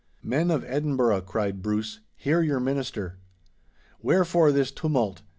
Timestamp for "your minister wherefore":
2.41-4.51